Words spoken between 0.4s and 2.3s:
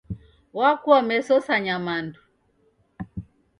Wakua meso sa nyamandu